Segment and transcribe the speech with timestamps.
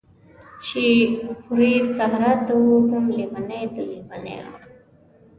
[0.65, 0.85] چی
[1.39, 4.47] خوری صحرا ته ووځم، لیونۍ د لیونیو